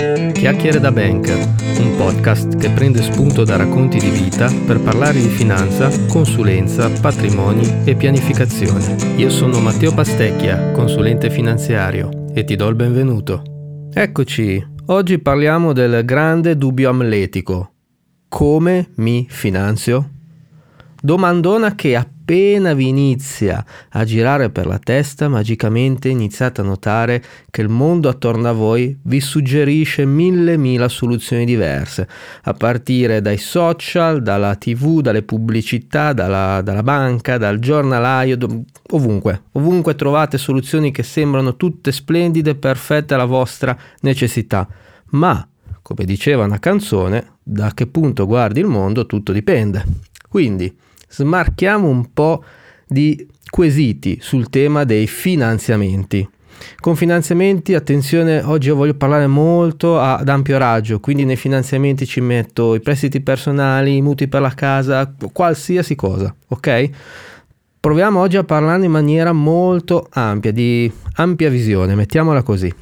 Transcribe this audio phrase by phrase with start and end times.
[0.00, 1.36] Chiacchiere da Banker,
[1.78, 7.84] un podcast che prende spunto da racconti di vita per parlare di finanza, consulenza, patrimoni
[7.84, 8.96] e pianificazione.
[9.16, 13.42] Io sono Matteo Pastecchia, consulente finanziario, e ti do il benvenuto.
[13.92, 17.72] Eccoci, oggi parliamo del grande dubbio amletico.
[18.26, 20.12] Come mi finanzio?
[20.98, 27.20] Domandona che appena appena vi inizia a girare per la testa, magicamente iniziate a notare
[27.50, 32.06] che il mondo attorno a voi vi suggerisce mille mila soluzioni diverse,
[32.42, 38.36] a partire dai social, dalla tv, dalle pubblicità, dalla, dalla banca, dal giornalaio,
[38.90, 39.42] ovunque.
[39.52, 44.68] Ovunque trovate soluzioni che sembrano tutte splendide, perfette alla vostra necessità.
[45.10, 45.44] Ma,
[45.82, 49.84] come diceva una canzone, da che punto guardi il mondo tutto dipende.
[50.28, 50.72] Quindi,
[51.10, 52.42] smarchiamo un po'
[52.86, 56.28] di quesiti sul tema dei finanziamenti.
[56.78, 62.20] Con finanziamenti, attenzione, oggi io voglio parlare molto ad ampio raggio, quindi nei finanziamenti ci
[62.20, 66.90] metto i prestiti personali, i mutui per la casa, qualsiasi cosa, ok?
[67.80, 72.72] Proviamo oggi a parlarne in maniera molto ampia, di ampia visione, mettiamola così.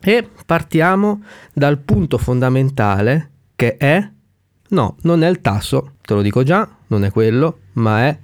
[0.00, 1.22] E partiamo
[1.52, 4.08] dal punto fondamentale che è,
[4.68, 8.18] no, non è il tasso, te lo dico già, non è quello, ma è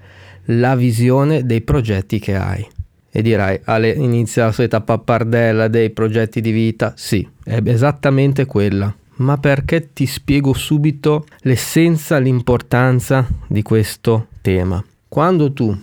[0.47, 2.67] la visione dei progetti che hai.
[3.11, 6.95] E dirai, Ale, inizia la solita pappardella dei progetti di vita?
[6.97, 8.93] Sì, è esattamente quella.
[9.17, 14.85] Ma perché ti spiego subito l'essenza, l'importanza di questo tema?
[15.07, 15.77] Quando tu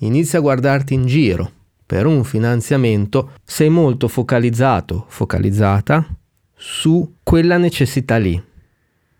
[0.00, 1.50] inizi a guardarti in giro
[1.84, 6.06] per un finanziamento, sei molto focalizzato, focalizzata
[6.54, 8.42] su quella necessità lì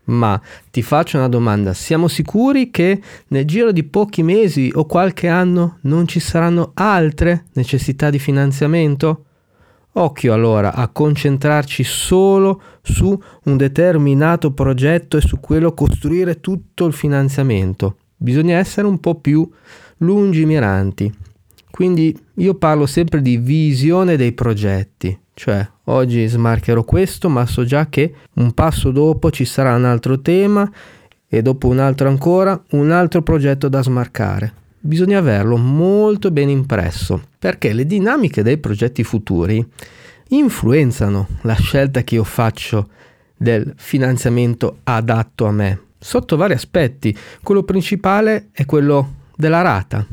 [0.09, 5.27] ma ti faccio una domanda, siamo sicuri che nel giro di pochi mesi o qualche
[5.27, 9.25] anno non ci saranno altre necessità di finanziamento?
[9.93, 16.93] Occhio allora a concentrarci solo su un determinato progetto e su quello costruire tutto il
[16.93, 17.97] finanziamento.
[18.15, 19.49] Bisogna essere un po' più
[19.97, 21.11] lungimiranti.
[21.71, 27.87] Quindi io parlo sempre di visione dei progetti, cioè oggi smarcherò questo, ma so già
[27.87, 30.69] che un passo dopo ci sarà un altro tema
[31.29, 34.53] e dopo un altro ancora un altro progetto da smarcare.
[34.81, 39.65] Bisogna averlo molto ben impresso, perché le dinamiche dei progetti futuri
[40.27, 42.89] influenzano la scelta che io faccio
[43.37, 47.17] del finanziamento adatto a me, sotto vari aspetti.
[47.41, 50.05] Quello principale è quello della rata.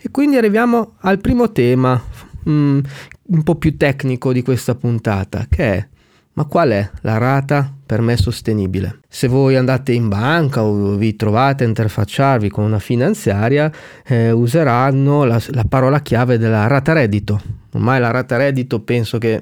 [0.00, 2.00] E quindi arriviamo al primo tema,
[2.48, 2.78] mm,
[3.26, 5.88] un po' più tecnico di questa puntata, che è
[6.36, 8.98] ma qual è la rata per me sostenibile?
[9.08, 13.70] Se voi andate in banca o vi trovate a interfacciarvi con una finanziaria,
[14.04, 17.40] eh, useranno la, la, parola chiave della rata reddito.
[17.72, 19.40] Ormai la rata reddito penso che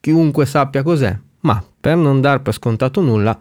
[0.00, 3.38] chiunque sappia cos'è, ma per non dar per scontato nulla,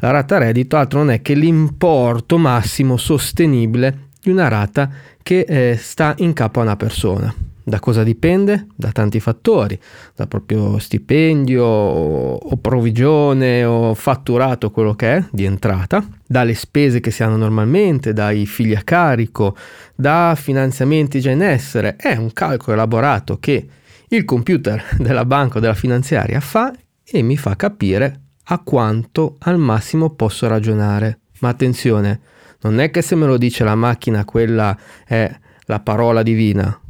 [0.00, 4.90] la rata reddito altro non è che l'importo massimo sostenibile di una rata
[5.22, 7.34] che eh, sta in capo a una persona.
[7.68, 8.68] Da cosa dipende?
[8.74, 9.78] Da tanti fattori,
[10.16, 17.10] dal proprio stipendio o provvigione o fatturato, quello che è, di entrata, dalle spese che
[17.10, 19.54] si hanno normalmente, dai figli a carico,
[19.94, 21.96] da finanziamenti già in essere.
[21.96, 23.68] È un calcolo elaborato che
[24.08, 26.72] il computer della banca o della finanziaria fa
[27.04, 31.18] e mi fa capire a quanto al massimo posso ragionare.
[31.40, 32.20] Ma attenzione,
[32.62, 34.74] non è che se me lo dice la macchina quella
[35.04, 35.30] è
[35.66, 36.80] la parola divina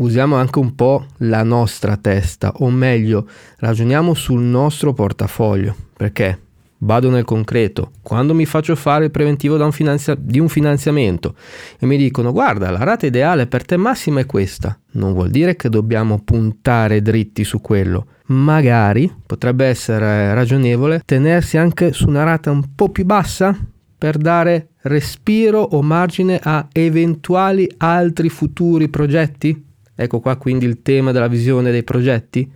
[0.00, 3.26] usiamo anche un po' la nostra testa, o meglio,
[3.58, 6.38] ragioniamo sul nostro portafoglio, perché
[6.82, 11.34] vado nel concreto, quando mi faccio fare il preventivo un finanzia- di un finanziamento
[11.78, 15.56] e mi dicono guarda la rata ideale per te massima è questa, non vuol dire
[15.56, 22.50] che dobbiamo puntare dritti su quello, magari potrebbe essere ragionevole tenersi anche su una rata
[22.50, 23.54] un po' più bassa
[23.98, 29.68] per dare respiro o margine a eventuali altri futuri progetti?
[30.02, 32.50] Ecco qua quindi il tema della visione dei progetti.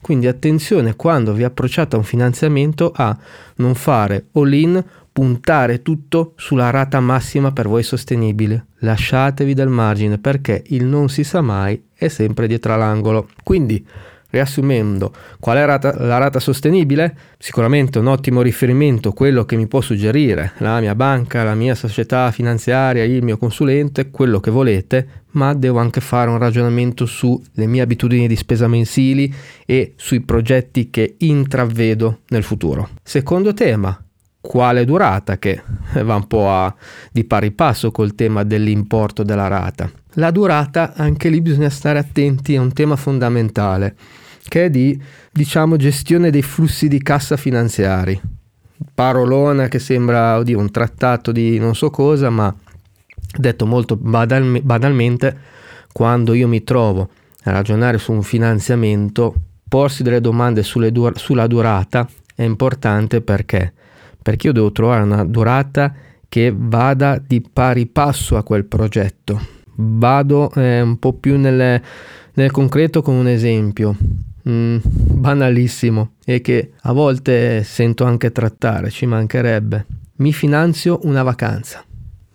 [0.00, 3.14] Quindi attenzione quando vi approcciate a un finanziamento a
[3.56, 4.82] non fare all-in,
[5.12, 8.68] puntare tutto sulla rata massima per voi sostenibile.
[8.78, 13.28] Lasciatevi del margine perché il non si sa mai è sempre dietro l'angolo.
[13.42, 13.86] Quindi
[14.36, 17.16] Riassumendo, qual è la rata sostenibile?
[17.38, 22.30] Sicuramente un ottimo riferimento, quello che mi può suggerire la mia banca, la mia società
[22.30, 27.80] finanziaria, il mio consulente, quello che volete, ma devo anche fare un ragionamento sulle mie
[27.80, 29.34] abitudini di spesa mensili
[29.64, 32.90] e sui progetti che intravedo nel futuro.
[33.02, 33.98] Secondo tema,
[34.38, 35.62] quale durata che
[36.02, 36.74] va un po' a,
[37.10, 39.90] di pari passo col tema dell'importo della rata.
[40.18, 43.96] La durata, anche lì bisogna stare attenti, è un tema fondamentale.
[44.48, 45.00] Che è di
[45.32, 48.20] diciamo gestione dei flussi di cassa finanziari.
[48.94, 52.54] Parolona che sembra oddio, un trattato di non so cosa, ma
[53.38, 55.36] detto molto badal- banalmente,
[55.92, 57.08] quando io mi trovo
[57.44, 59.34] a ragionare su un finanziamento,
[59.68, 63.72] porsi delle domande dur- sulla durata è importante perché?
[64.20, 65.94] Perché io devo trovare una durata
[66.28, 69.40] che vada di pari passo a quel progetto.
[69.76, 71.80] Vado eh, un po' più nel,
[72.34, 73.96] nel concreto con un esempio.
[74.48, 79.86] Mm, banalissimo e che a volte sento anche trattare, ci mancherebbe.
[80.16, 81.84] Mi finanzio una vacanza.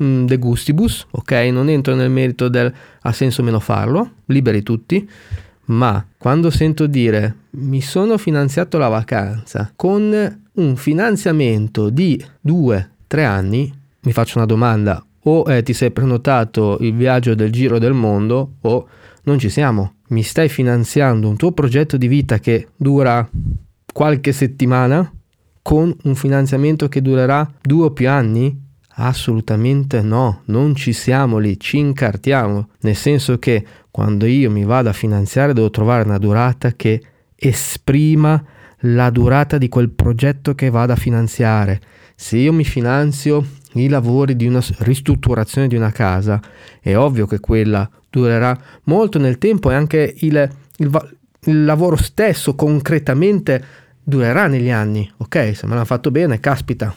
[0.04, 1.32] Mm, de gustibus, ok?
[1.52, 5.08] Non entro nel merito del ha senso meno farlo, liberi tutti,
[5.66, 13.74] ma quando sento dire mi sono finanziato la vacanza con un finanziamento di 2-3 anni,
[14.02, 18.56] mi faccio una domanda, o eh, ti sei prenotato il viaggio del giro del mondo
[18.62, 18.88] o
[19.24, 19.96] non ci siamo.
[20.12, 23.26] Mi stai finanziando un tuo progetto di vita che dura
[23.94, 25.10] qualche settimana
[25.62, 28.54] con un finanziamento che durerà due o più anni?
[28.96, 34.90] Assolutamente no, non ci siamo lì, ci incartiamo, nel senso che quando io mi vado
[34.90, 37.02] a finanziare devo trovare una durata che
[37.34, 38.44] esprima
[38.80, 41.80] la durata di quel progetto che vado a finanziare.
[42.16, 46.42] Se io mi finanzio i lavori di una ristrutturazione di una casa,
[46.82, 52.54] è ovvio che quella durerà molto nel tempo e anche il, il, il lavoro stesso
[52.54, 53.64] concretamente
[54.04, 55.10] durerà negli anni.
[55.18, 56.94] Ok, se me l'hanno fatto bene, caspita,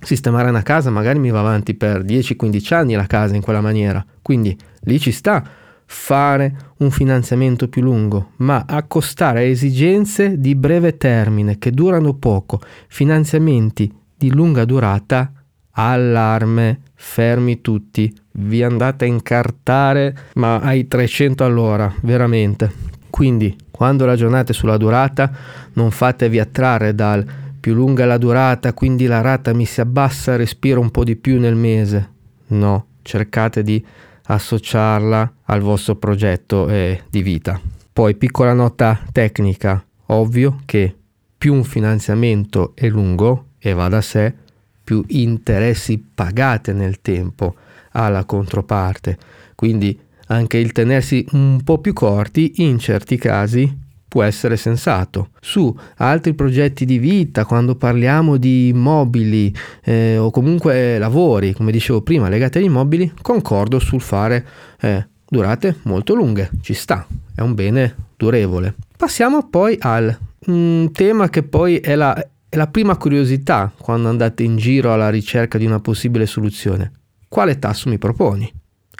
[0.00, 4.04] sistemare una casa magari mi va avanti per 10-15 anni la casa in quella maniera,
[4.22, 5.42] quindi lì ci sta
[5.86, 12.60] fare un finanziamento più lungo, ma accostare a esigenze di breve termine che durano poco,
[12.88, 15.32] finanziamenti di lunga durata,
[15.72, 22.70] allarme, fermi tutti, vi andate a incartare ma ai 300 all'ora, veramente.
[23.10, 25.30] Quindi quando ragionate sulla durata
[25.74, 27.24] non fatevi attrarre dal
[27.60, 31.38] più lunga la durata, quindi la rata mi si abbassa, respiro un po' di più
[31.40, 32.10] nel mese.
[32.48, 33.84] No, cercate di
[34.26, 37.60] associarla al vostro progetto eh, di vita.
[37.92, 40.94] Poi piccola nota tecnica, ovvio che
[41.38, 44.34] più un finanziamento è lungo e va da sé,
[44.82, 47.54] più interessi pagate nel tempo
[47.94, 49.18] alla controparte.
[49.54, 53.82] Quindi anche il tenersi un po' più corti in certi casi
[54.14, 55.30] può essere sensato.
[55.40, 59.52] Su altri progetti di vita, quando parliamo di immobili
[59.82, 64.46] eh, o comunque lavori, come dicevo prima, legati agli immobili, concordo sul fare
[64.80, 67.04] eh, durate molto lunghe, ci sta,
[67.34, 68.74] è un bene durevole.
[68.96, 74.42] Passiamo poi al un tema che poi è la, è la prima curiosità quando andate
[74.42, 76.92] in giro alla ricerca di una possibile soluzione.
[77.34, 78.48] Quale tasso mi proponi?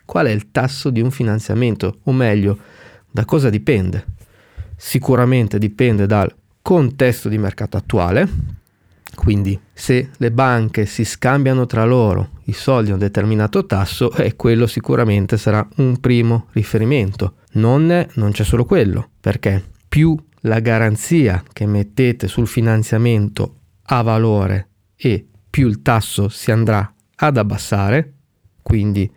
[0.05, 2.01] Qual è il tasso di un finanziamento?
[2.03, 2.59] O meglio,
[3.09, 4.07] da cosa dipende?
[4.77, 8.29] sicuramente dipende dal contesto di mercato attuale,
[9.15, 14.35] quindi se le banche si scambiano tra loro i soldi a un determinato tasso, eh,
[14.35, 17.37] quello sicuramente sarà un primo riferimento.
[17.53, 24.03] Non, è, non c'è solo quello, perché più la garanzia che mettete sul finanziamento ha
[24.03, 28.14] valore e più il tasso si andrà ad abbassare,
[28.65, 29.09] quindi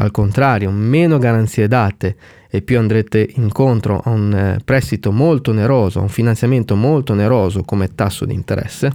[0.00, 2.16] al contrario, meno garanzie date
[2.50, 7.62] e più andrete incontro a un eh, prestito molto oneroso, a un finanziamento molto oneroso
[7.62, 8.92] come tasso di interesse.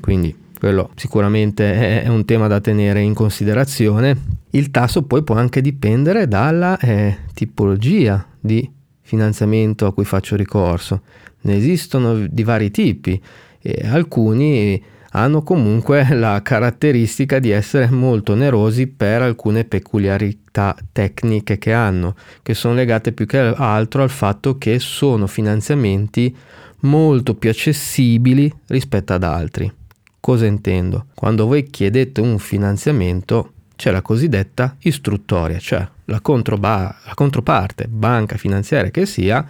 [0.00, 4.16] Quindi quello sicuramente è un tema da tenere in considerazione.
[4.50, 8.70] Il tasso poi può anche dipendere dalla eh, tipologia di
[9.02, 11.02] finanziamento a cui faccio ricorso.
[11.42, 13.20] Ne esistono di vari tipi
[13.60, 14.82] e alcuni
[15.16, 22.54] hanno comunque la caratteristica di essere molto onerosi per alcune peculiarità tecniche che hanno, che
[22.54, 26.34] sono legate più che altro al fatto che sono finanziamenti
[26.80, 29.72] molto più accessibili rispetto ad altri.
[30.20, 31.06] Cosa intendo?
[31.14, 38.90] Quando voi chiedete un finanziamento c'è la cosiddetta istruttoria, cioè la, la controparte, banca finanziaria
[38.90, 39.44] che sia,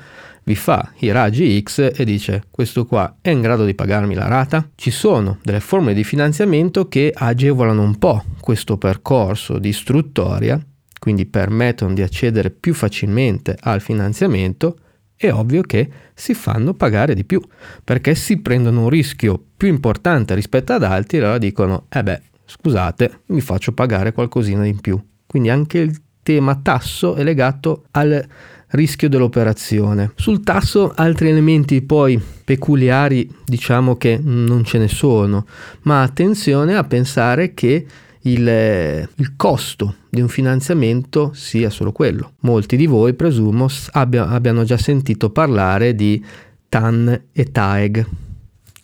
[0.45, 4.29] vi fa i raggi X e dice questo qua è in grado di pagarmi la
[4.29, 4.69] rata?
[4.75, 10.61] Ci sono delle forme di finanziamento che agevolano un po' questo percorso di istruttoria,
[10.99, 14.79] quindi permettono di accedere più facilmente al finanziamento,
[15.17, 17.41] è ovvio che si fanno pagare di più,
[17.83, 22.21] perché si prendono un rischio più importante rispetto ad altri e allora dicono, eh beh,
[22.45, 25.03] scusate, mi faccio pagare qualcosina in più.
[25.27, 28.27] Quindi anche il tema tasso è legato al
[28.75, 30.13] rischio dell'operazione.
[30.17, 35.47] Sul tasso altri elementi poi peculiari diciamo che non ce ne sono,
[35.83, 37.87] ma attenzione a pensare che
[38.27, 42.33] il, il, costo di un finanziamento sia solo quello.
[42.41, 46.25] Molti di voi, presumo, abbia, abbiano già sentito parlare di
[46.69, 48.07] TAN e TAEG.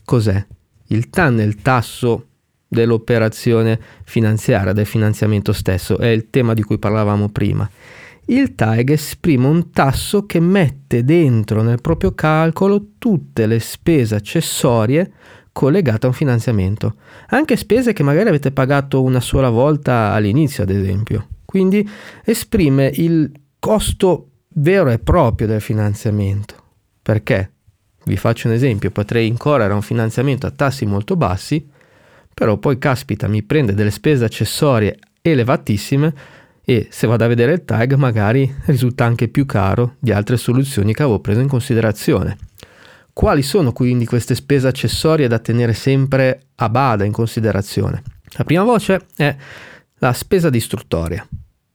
[0.04, 0.44] Cos'è?
[0.88, 2.26] Il TAN è il tasso
[2.68, 7.68] dell'operazione finanziaria, del finanziamento stesso, è il tema di cui parlavamo prima.
[8.30, 15.10] Il TAEG esprime un tasso che mette dentro nel proprio calcolo tutte le spese accessorie
[15.50, 16.94] collegata a un finanziamento,
[17.30, 21.26] anche spese che magari avete pagato una sola volta all'inizio, ad esempio.
[21.44, 21.86] Quindi
[22.24, 26.54] esprime il costo vero e proprio del finanziamento.
[27.02, 27.50] Perché?
[28.04, 31.68] Vi faccio un esempio, potrei incorrere a un finanziamento a tassi molto bassi,
[32.32, 36.14] però poi caspita, mi prende delle spese accessorie elevatissime
[36.70, 40.94] e se vado a vedere il tag magari risulta anche più caro di altre soluzioni
[40.94, 42.36] che avevo preso in considerazione.
[43.12, 48.04] Quali sono quindi queste spese accessorie da tenere sempre a bada in considerazione?
[48.34, 49.34] La prima voce è
[49.98, 51.26] la spesa di istruttoria,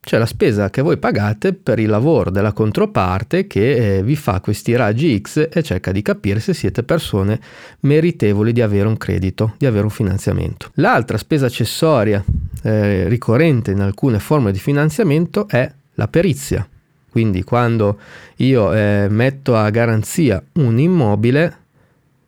[0.06, 4.40] cioè la spesa che voi pagate per il lavoro della controparte che eh, vi fa
[4.40, 7.42] questi raggi X e cerca di capire se siete persone
[7.82, 10.70] meritevoli di avere un credito, di avere un finanziamento.
[10.76, 12.24] L'altra spesa accessoria
[12.62, 16.68] eh, ricorrente in alcune forme di finanziamento è la perizia,
[17.10, 17.98] quindi quando
[18.38, 21.58] io eh, metto a garanzia un immobile,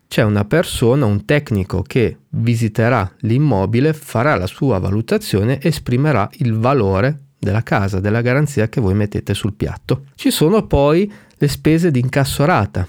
[0.07, 7.25] c'è una persona, un tecnico che visiterà l'immobile, farà la sua valutazione, esprimerà il valore
[7.37, 10.05] della casa, della garanzia che voi mettete sul piatto.
[10.15, 12.85] Ci sono poi le spese di incassorata,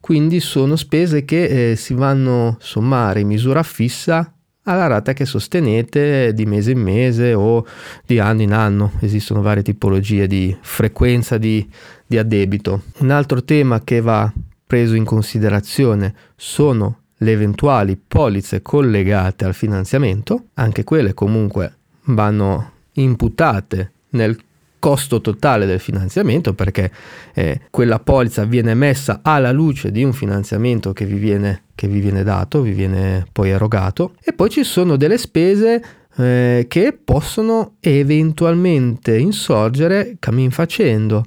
[0.00, 4.30] quindi sono spese che eh, si vanno sommare in misura fissa
[4.64, 7.66] alla rata che sostenete di mese in mese o
[8.04, 8.92] di anno in anno.
[9.00, 11.66] Esistono varie tipologie di frequenza di,
[12.06, 12.82] di addebito.
[12.98, 14.30] Un altro tema che va
[14.66, 21.76] preso in considerazione sono le eventuali polizze collegate al finanziamento, anche quelle comunque
[22.06, 24.36] vanno imputate nel
[24.78, 26.90] costo totale del finanziamento perché
[27.32, 32.00] eh, quella polizza viene messa alla luce di un finanziamento che vi, viene, che vi
[32.00, 35.82] viene dato, vi viene poi erogato e poi ci sono delle spese
[36.16, 41.24] eh, che possono eventualmente insorgere cammin facendo.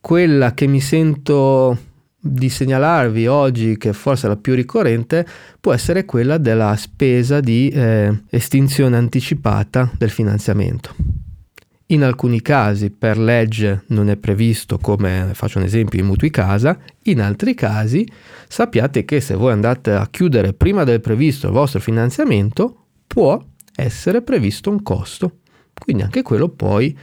[0.00, 1.78] Quella che mi sento
[2.26, 5.26] di segnalarvi oggi, che forse è la più ricorrente,
[5.60, 10.94] può essere quella della spesa di eh, estinzione anticipata del finanziamento.
[11.90, 16.76] In alcuni casi per legge non è previsto, come faccio un esempio, i mutui casa,
[17.04, 18.04] in altri casi
[18.48, 23.40] sappiate che se voi andate a chiudere prima del previsto il vostro finanziamento, può
[23.76, 25.38] essere previsto un costo.
[25.78, 26.96] Quindi anche quello poi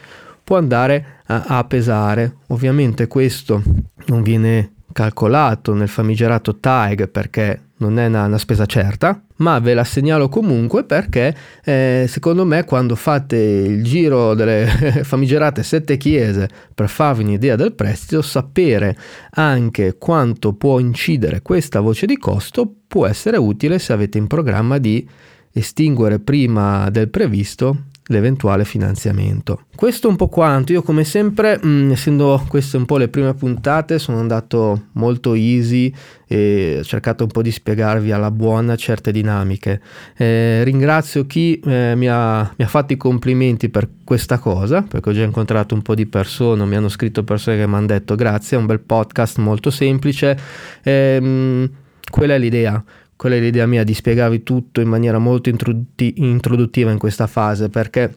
[0.43, 2.39] può andare a, a pesare.
[2.47, 3.63] Ovviamente questo
[4.07, 9.73] non viene calcolato nel famigerato TAG perché non è una, una, spesa certa, ma ve
[9.73, 11.35] la segnalo comunque perché
[11.65, 14.65] eh, secondo me quando fate il giro delle
[15.03, 18.95] famigerate sette chiese per farvi un'idea del prestito, sapere
[19.31, 24.77] anche quanto può incidere questa voce di costo può essere utile se avete in programma
[24.77, 25.05] di
[25.51, 29.65] estinguere prima del previsto l'eventuale finanziamento.
[29.75, 33.07] Questo è un po' quanto, io come sempre, mh, mm, essendo queste un po' le
[33.07, 35.93] prime puntate, sono andato molto easy
[36.27, 39.81] e ho cercato un po' di spiegarvi alla buona certe dinamiche.
[40.17, 45.09] Eh, ringrazio chi eh, mi, ha, mi, ha, fatto i complimenti per questa cosa, perché
[45.09, 48.15] ho già incontrato un po' di persone, mi hanno scritto persone che mi hanno detto
[48.15, 50.37] grazie, è un bel podcast molto semplice.
[50.83, 51.69] Eh, mh,
[52.09, 52.83] quella è l'idea
[53.23, 58.13] quella è l'idea mia di spiegarvi tutto in maniera molto introduttiva in questa fase perché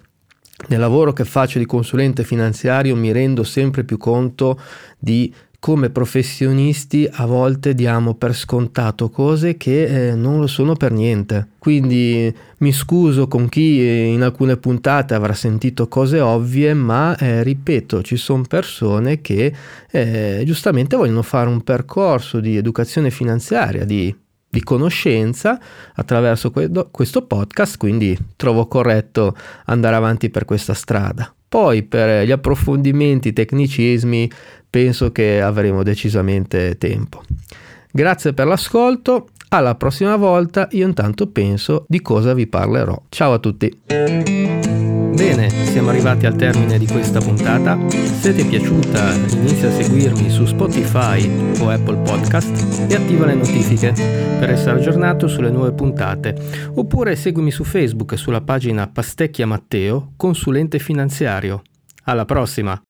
[0.66, 4.60] nel lavoro che faccio di consulente finanziario mi rendo sempre più conto
[4.98, 10.90] di come professionisti a volte diamo per scontato cose che eh, non lo sono per
[10.90, 11.50] niente.
[11.56, 18.02] Quindi mi scuso con chi in alcune puntate avrà sentito cose ovvie, ma eh, ripeto,
[18.02, 19.54] ci sono persone che
[19.88, 24.12] eh, giustamente vogliono fare un percorso di educazione finanziaria, di
[24.56, 25.60] di conoscenza
[25.96, 26.50] attraverso
[26.90, 29.36] questo podcast, quindi trovo corretto
[29.66, 31.30] andare avanti per questa strada.
[31.46, 34.30] Poi per gli approfondimenti, i tecnicismi,
[34.70, 37.20] penso che avremo decisamente tempo.
[37.92, 42.98] Grazie per l'ascolto, alla prossima volta io intanto penso di cosa vi parlerò.
[43.10, 44.75] Ciao a tutti!
[45.16, 47.78] Bene, siamo arrivati al termine di questa puntata.
[47.88, 51.26] Se ti è piaciuta, inizia a seguirmi su Spotify
[51.58, 53.94] o Apple Podcast e attiva le notifiche
[54.38, 56.36] per essere aggiornato sulle nuove puntate.
[56.74, 61.62] Oppure seguimi su Facebook sulla pagina Pastecchia Matteo, consulente finanziario.
[62.04, 62.78] Alla prossima!